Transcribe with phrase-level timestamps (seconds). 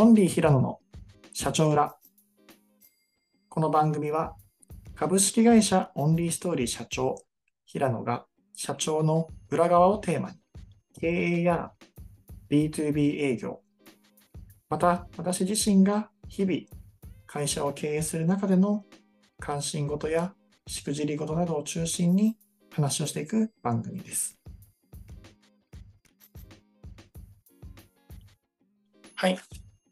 [0.00, 0.78] オンリー平野の
[1.34, 1.94] 社長裏。
[3.50, 4.34] この番組は
[4.94, 7.16] 株式会社オンリーストーリー社長
[7.66, 8.24] 平野が
[8.56, 10.36] 社長の裏側をテーマに
[10.98, 11.72] 経営や
[12.50, 13.60] B2B 営業、
[14.70, 16.60] また私自身が日々
[17.26, 18.86] 会社を経営する中での
[19.38, 20.32] 関心事や
[20.66, 22.38] しくじり事などを中心に
[22.70, 24.38] 話をしていく番組です。
[29.14, 29.38] はい。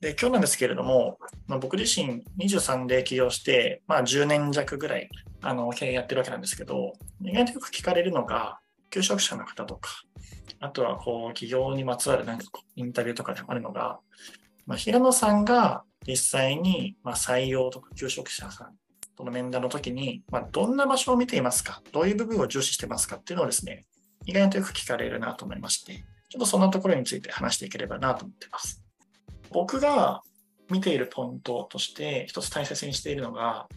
[0.00, 5.08] で、今日なんですけれども、まあ、僕自身23で起業して、まあ、10年弱ぐらい
[5.40, 8.58] あの経営やってるわけなんですけど、意外とよく聞かれるのが、
[8.90, 9.90] 求職者の方とか、
[10.60, 14.00] あとはこう企業にまつわるなんかこうインタビューとかでもあるのが、
[14.66, 18.76] まあ、平野さんが実際にま採用とか求職者さん
[19.16, 23.86] との面談の時に、ま、どんな場所を見ていますか、どういう部分を重視してますかっていうのをですね、
[24.26, 28.85] 意外とよく聞かれるなと思いまして、ちょっとそんなところについて話していければなと思ってます。
[29.50, 30.22] 僕が
[30.70, 33.68] 見ているポイントとして一つ大切にしているのが、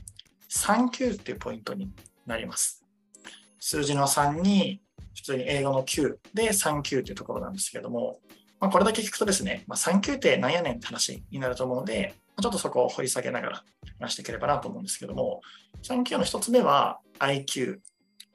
[0.49, 1.91] 3級っていうポイントに
[2.25, 2.85] なります。
[3.59, 4.81] 数字の3に
[5.15, 8.19] 普通に英語の9で3級っていうところなんですけども、
[8.59, 13.63] まあ、これだけ聞くとですね、まあ、3級って何やねんって話になると思うので、ちょっとそこを掘り下げながら
[13.99, 15.41] 話していければなと思うんですけども、
[15.83, 17.79] 3級の1つ目は IQ、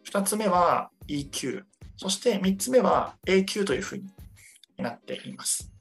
[0.06, 1.62] 2つ目は EQ、
[1.96, 4.04] そして3つ目は AQ というふうに
[4.78, 5.73] なっています。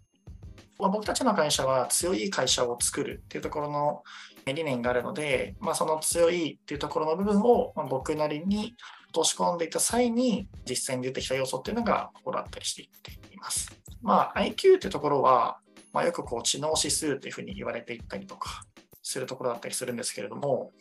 [0.84, 4.04] ま、僕たちの会社は強い会社を作るっていうところの
[4.46, 8.76] 理念があるので、まあ、その強いっていうところの部分を僕なりに
[9.08, 13.72] 落とし込んでいた際に実際に出てきた要素っていうのがここだったりしていっています。
[14.02, 15.60] まあ、IQ っていうところは、
[15.94, 18.66] まあ、よくこう知能指数っていうふうに言われていったりとか
[19.02, 20.72] するところだったりするんですけれども、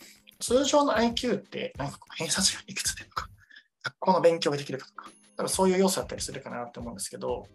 [0.41, 3.29] 通常の IQ ってなんか偏差値がいくつでとか、
[3.85, 7.47] 学校の勉強ができるかとか、多分そういう要素だったりするかなと思うんですけど、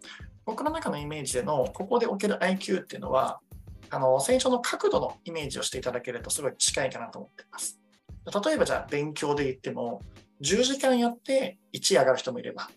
[0.45, 3.39] 僕の中のイメージでの、ここで置ける IQ っていうのは、
[3.89, 7.80] あの成長の角度のイメージをしていただけるとすごい近いかなと思っています。
[8.45, 10.02] 例えばじゃあ勉強で言っても、
[10.42, 12.70] 10時間やって1上がる人もいれば、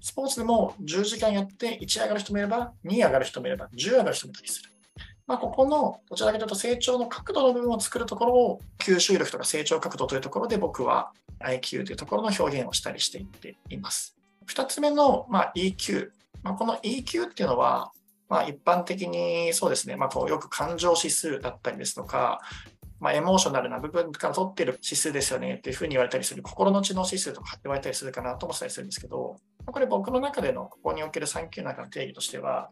[0.00, 4.72] スポーツでも10時間やって1上がる人もいれば、2上がる人もいれば、10上がる人もいたりする。
[5.26, 14.16] まあ、ここのどちらかというと成長の角度の部分を作るところを吸収力とか成長角度というところで僕は IQ というところの表現をしたりしていっています。
[14.54, 16.10] 2つ目の、まあ、EQ。
[16.42, 17.92] まあ、この EQ っていうのは、
[18.28, 22.40] まあ、一般的にそうですね、まあ、こうよく感情指数だったりですとか、
[23.02, 25.54] まあ、エモーショナルな部分から取ってる指数ですよね。
[25.54, 29.36] っていうふうに言われたりする、心の知能指数とか言われたりするかなと思ったりするんですけど、
[29.66, 32.70] これ僕の中でのここにおける3級の中の定義としては、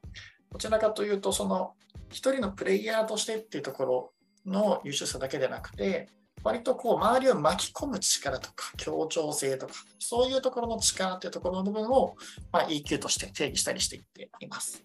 [0.53, 1.75] どちらかというと、その
[2.11, 4.13] 一人のプレイヤーとしてっていうところ
[4.47, 6.09] の優秀さだけでなくて、
[6.43, 12.17] 割とこう周りを巻き込む力とか協調性とかそういうところの力っていうところの部分を、
[12.53, 14.83] まあ、EQ として定義したりしていっています。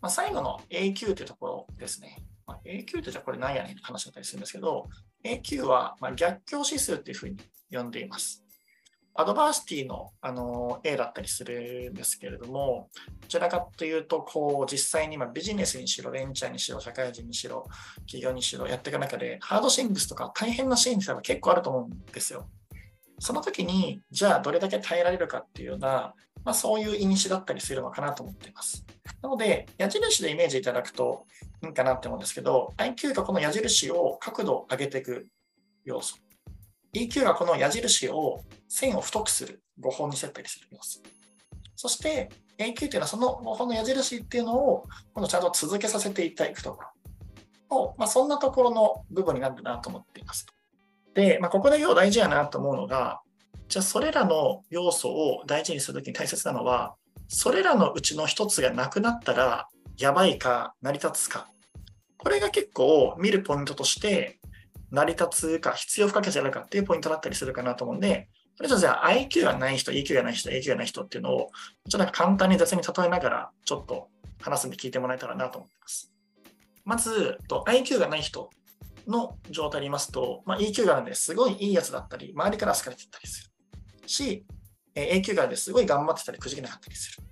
[0.00, 2.18] まあ、最後の AQ というところですね。
[2.46, 4.88] まあ、AQ ってじゃあこれ何やねんって話だったりするんですけど
[5.24, 7.36] AQ はま逆境指数っていうふうに
[7.70, 8.47] 呼んでいます。
[9.20, 12.88] アドバーシティのあの A だったりするんですけれども、
[13.20, 17.66] どちらかというと、こう実際に今ビジネスにしろ、ベンチャーにしろ、社会人にしろ、
[18.02, 22.48] 企業にしろやっていく中で、ハードシングスとか大変なシーンって結構あると思うんですよ。
[23.18, 26.14] その時に、じゃあどれだけ耐えられるかっていうような、
[26.44, 28.86] まあ、そういう因子だったりするのかなと思っています。
[29.20, 31.26] なので、矢印でイメージいただくと
[31.64, 35.26] いいかなって思うんですけど、IQ がこの矢印を角度を上げていく
[35.84, 36.18] 要素。
[36.94, 41.00] EQ がこの矢印を線を太くする5本にセットにする要素。
[41.76, 44.84] そして AQ っていうのはその5本の矢印っていうのを
[45.14, 46.88] 今度ちゃんと続けさせていただくところ
[47.98, 50.46] まあ、そんなところの部分になるなと思っています。
[51.14, 53.20] で、まあ、ここで要大事やなと思うのが、
[53.68, 56.94] じゃあそれらの要素を大事にするときに大切なのは、
[57.26, 61.48] それらのうちの一つがなくなったらやばいか成り立つか。
[62.16, 64.37] これが結構見るポイントとして
[64.90, 71.50] 成り立つか必要不可欠であるかっていうポイントだったりするかなと思うんで、それじゃあ IQ がない人、EQ がない人、AQ がない人っていうのを、
[71.88, 74.08] ちょっと簡単に雑に例えながら、ちょっと
[74.40, 76.12] 話すんで聞いてもらえたらなと思ってます。
[76.84, 78.50] まず、IQ がない人
[79.06, 83.52] の状態で言いますと、まあ、EQ があるんですごいいいやつだったり、周りから好かれてたりす
[84.02, 84.44] るし、
[84.94, 87.22] AQ があるんですごい頑張ってたり、くじけなかったりする。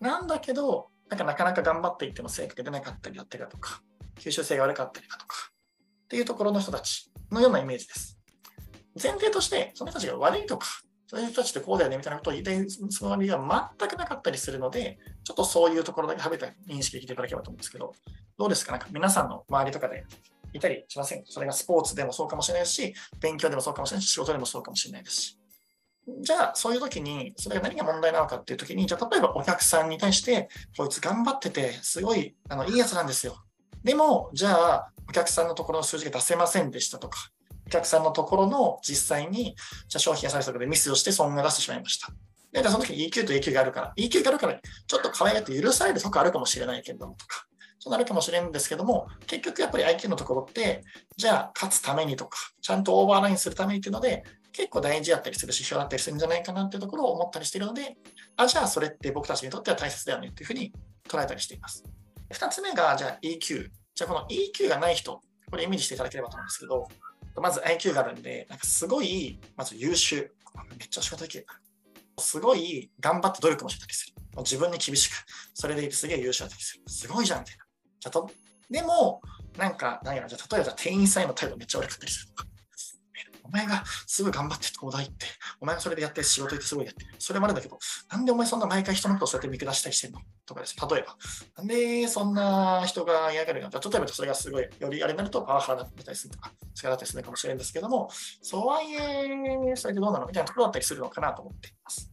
[0.00, 3.82] なんだけど、なんかなかなか頑張っていっても成果が出なかったりだったりだとか、
[4.18, 5.52] 吸収性が悪かったりだとか、
[6.06, 8.16] っていうところの人たちのようなイメージです。
[9.02, 10.68] 前提として、その人たちが悪いとか、
[11.08, 17.92] そういう人たちってこうだよねみたいなことを言いたいつもりは全くなかったりするので、ちょっとそういうところだけ食べた認識できていただければと思うんですけど、
[18.38, 18.72] どうですか？
[18.72, 20.04] なんか皆さんの周りとかで
[20.52, 21.24] いたりしません？
[21.26, 25.38] それがスポーツでもそうかもしれないし、勉強でもそうかもしれないし、仕事でもそうかもしれないですし。
[26.20, 33.42] じゃあ、そういう時に、それが何が問題なのかっていう時に、じゃあ、例えばお客さんに対して、こいつ頑張ってて、すごいあのいいやつなんですよ。
[33.84, 37.30] でも、じゃあ、お客さんのところの数字が出せませんでしたとか、
[37.66, 39.56] お客さんのところの実際に、
[39.88, 42.08] じゃあ商品やサービスとかでミスをして損が出してしまいました。
[42.52, 47.46] で、その時に EQ と EQ があるから、EQ があるから、ちょっと可愛がって許されるとこあるかもしれないけれどもとか、
[47.78, 50.82] そうなるかもしれないんですけども、結局やっぱり IQ のところって、
[51.16, 57.96] じゃあ勝つためにとか、ちゃんとオーバーラインするためにっていうので、結構大事だったりする指標だったりするんじゃないかなっていうところを思ったりしているので、
[58.36, 60.72] あ、じゃあそれって僕たちにとっては大切だよねっていうふうに
[61.08, 61.84] 捉えたりしています。
[62.30, 63.70] 二つ目が、じゃあ EQ。
[63.94, 65.20] じゃあこの EQ がない人、
[65.50, 66.88] これイメージしていただければと思うんですけど、
[67.40, 70.32] まず IQ があるんで、なんかすごい、まず優秀。
[70.78, 71.46] めっちゃ仕事できる。
[72.18, 74.14] すごい頑張って努力もしてたりする。
[74.38, 75.14] 自分に厳しく、
[75.54, 76.82] それですげえ優秀だったりする。
[76.86, 77.64] すごいじゃんみたいな。
[78.00, 78.30] じゃと
[78.70, 79.20] でも、
[79.56, 82.48] なんか、何やら、じゃ例えばじゃ店員さんへの態度めっちゃ悪かったりするとか。
[83.46, 85.26] お前がすぐ頑張って東大行って、
[85.60, 87.06] お前がそれでやって仕事行ってすごいやって。
[87.18, 87.78] それもあるんだけど、
[88.10, 90.20] なんでお前そんな毎回人のことをそうやって見下したりしてんの？
[90.44, 90.76] とかです。
[90.78, 91.16] 例えば、
[91.56, 93.80] なんでそんな人が嫌がるのか。
[93.80, 98.08] 例えばそれがすごい、よりあれになるとパワハラだったりするとか、力だったりするかもしれないんですけども、
[98.42, 100.26] そうはいえ、それでどうなの？
[100.26, 102.10] みたいなところだったりするのかなと思っています。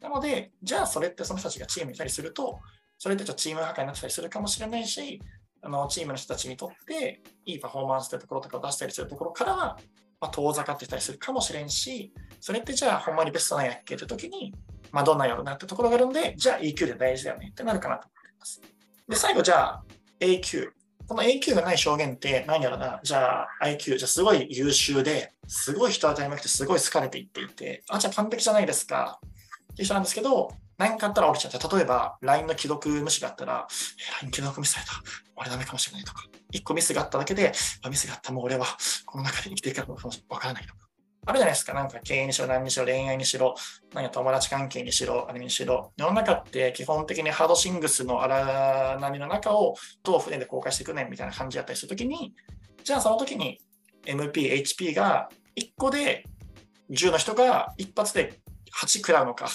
[0.00, 2.60] なので、じゃあそれってその人たちがチームにいたりすると、
[2.98, 5.20] それってちょっとチーム破壊になったりするかもしれないし、
[5.62, 9.78] あのチームの人たちにとっていいパフォーマンスというところとかを出したりするところからは、
[10.24, 14.54] まあ、遠ざかってたりするかもしれんし、それってじゃあほんまにベストなんやっけって時に、
[14.90, 18.62] まあ、どんなんやろうなってところがあるんで、じゃあ EQ で大事だよねってなるかなと思います。
[19.06, 19.84] で、最後じゃあ
[20.20, 20.70] AQ。
[21.06, 29.20] この AQ がない証言って何やろな、じゃあ IQ、じゃあすごい優秀で、すごい人当たり前くてすごい好かれていっていて、あ、じゃあ完璧じゃないですか。
[29.72, 33.66] っていう人なんですけど、何かあったら起きちゃって、例えば LINE の既読無視があったら、
[34.20, 34.92] え、LINE 既読無視された。
[35.36, 36.24] 俺ダメかもしれないとか。
[36.50, 37.52] 一個ミスがあっただけで、
[37.88, 38.66] ミスがあったもう俺は
[39.06, 39.98] この中で生きていくかも
[40.28, 40.84] わからないとか。
[41.26, 41.72] あるじゃないですか。
[41.72, 43.54] なんか経営にしろ、何にしろ、恋愛にしろ、
[43.94, 45.92] 何や友達関係にしろ、あれにしろ。
[45.96, 52.34] 世の中って基本的にハードシングスの荒波の中をどう船で公開していくねみたいな感じだったりするときに、
[52.82, 53.58] じゃあその時に
[54.04, 56.24] MP、HP が1個で
[56.90, 58.40] 10の人が一発で
[58.78, 59.48] 8食らうのか、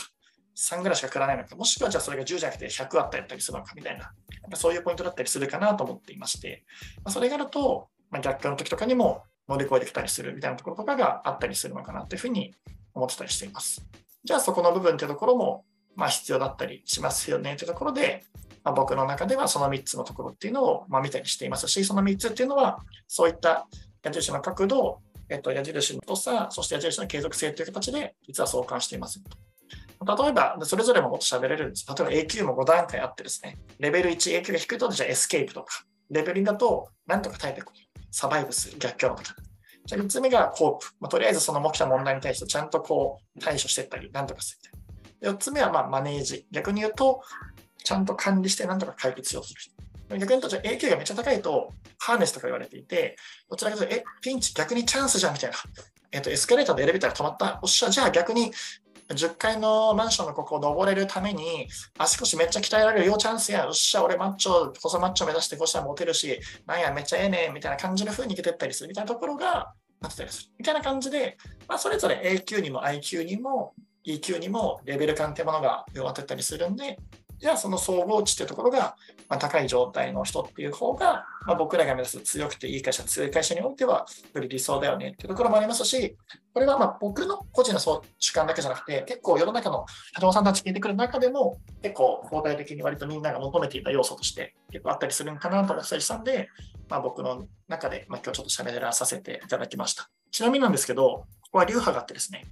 [0.59, 4.11] 3ぐらいしか食らないのか、もしくはじゃあそれが10じゃなくて100あったりするのかみたいな、
[4.41, 6.65] なんかそういうポイントだったりするかなと思っていまして、
[6.97, 12.53] まあ、それがあると、まあ、逆化の時とかにも乗り越えてきたりするみたいなところとかがあったりするのかなというふうに
[12.93, 13.85] 思ってたりしています。
[14.23, 15.65] じゃあそこの部分というところも、
[15.95, 18.23] まあ、必要だったりしますよねというところで、
[18.63, 23.67] まあ、僕の中ではその3つのところっていうのを、ま、見たりしていますし、その3つっていうのは、そういった
[24.03, 29.21] 矢印の角度、えっと、矢印の太さ、そして矢印の継続性という形で、実は相関しています。
[30.05, 31.85] 例えば、それぞれももっと喋れるんです。
[31.87, 39.29] 例えば A q も5段階あってですね、レベル1、A q が低いと、じゃあ escape とか、レベル2だと、なんとか耐えてこう、 survive する、逆境の時。
[39.85, 40.87] じゃあ3つ目が cope。
[40.99, 44.71] まあ、とりあえずその起きた問題に対してちゃんとこう対処していったり、なんとかする
[45.21, 45.37] みたいな。
[45.37, 46.45] 4つ目はまあ manage。
[46.51, 47.21] 逆に言うと、
[47.83, 49.73] ちゃんと管理してなんとか解決をする人。
[50.09, 53.15] 逆に言うと、じゃあ AQ がめっちゃ高いと、 harness とか言われていて、
[53.49, 55.57] どちらかというと、え、ピンチ逆にチャンスじゃんみたいな。
[56.11, 57.59] えっ、と、エスカレーターでエレベーターが止まった。
[57.61, 58.51] おっしゃ、じゃあ逆に
[59.09, 61.67] 10階のマンションのここを登れるために、
[61.97, 70.49] 足腰めっちゃ鍛えられるよ、チャンスや、よっしゃ、俺マッチョ、細マッチョ目指してこうしたらモテるし、なんや、めっちゃええねんみたいな感じの風にいけてったりするみたいなところがなってたりする。
[70.59, 73.73] みたいな感じで、まあ、それぞれ A 級にも I 級にも
[74.03, 76.97] E 級にもレベル感ってものが弱ってたりするんで、
[77.39, 78.95] じゃあその総合値っていうところが、
[79.29, 86.17] まあ、高い状態の人っていう方が、まあ、僕らが目指す強くていい会社、強い会社においては、より理想だよねっていうところもありますし、
[86.53, 96.49] これはまあ僕の個人の主観だけじゃなくて、結構世の中の社長さんたち聞いてくる中でも、結構相対的に割とみんなが求めていた要素として結構あったりするんかなと思ったりしたんで、
[96.89, 100.09] まあ、僕の中で、まあ、今日ちょっと喋らさせていただきました。
[100.31, 102.45] ちなみになんですけど、ここは流派があってですね、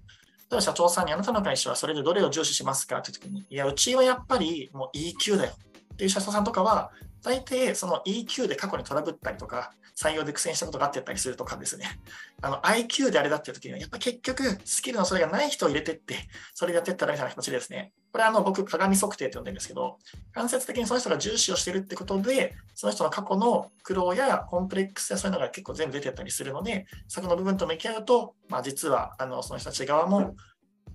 [0.49, 5.53] 例えば社長さんにあなたの会社はそれでどれを重視しますかって時に、いや、うちはやっぱりもう EQ だよ
[5.93, 6.91] っていう社長さんとかは、
[7.27, 11.99] 大抵その EQ で過去にトラブったりとか、採用で苦戦したことがあってたりするとかですね、
[12.41, 19.99] あの IQ であれだっていう時には、やっぱ結局スキルのそれがない人を入れてって、それでやってったらみたいな形でですね、これはあの僕、鏡測定って呼んでるんですけど、
[20.33, 30.35] 間接的にその人が重視をしてるってことで、その人の過去の苦労やコンプレックスやそういうのが結構全部出てったりするので、そこの部分と向き合うと、まあ、実はあのその人たち側も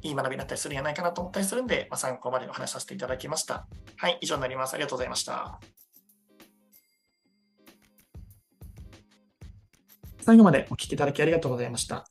[0.03, 3.67] いい学びになったりするんじゃないかなと思ったりするんで、まあ、参考までの話させていただきました。
[3.97, 4.75] はい、以上になります。
[4.75, 5.61] ありがとうございました。
[10.25, 12.07] 最後までお聞きいただきありがとうございました。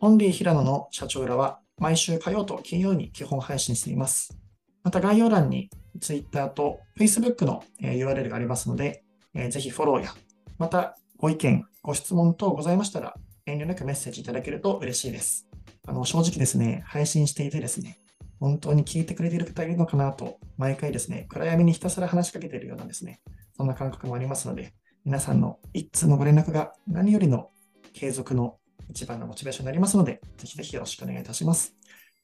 [0.00, 4.36] オンリー平野の社長裏は毎週火曜と金曜に基本配信しています。
[4.82, 5.70] また概要欄に
[6.00, 9.04] Twitter と Facebook の URL がありますので、
[9.50, 10.14] ぜひフォローや、
[10.58, 13.14] またご意見、ご質問等ございましたら
[13.46, 15.46] 遠慮なくメッセージいただけると嬉しいです。
[15.86, 18.00] あの、正直ですね、配信していてですね、
[18.40, 23.20] 本当に聞いてくれている方いるのかなと、毎回ですね、暗闇にひたすら話しかけているようなですね、
[23.56, 27.50] そんな感覚もありますので、皆さんの一通のご連絡が何よりの
[27.92, 28.56] 継続の
[28.88, 31.74] 一番のモチベーションになりますので、ぜひぜひよろしくお願いいたします。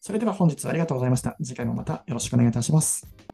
[0.00, 1.37] それでは本日はありがとうございました。
[1.42, 3.29] 次回もまたよろしくお願いいたします。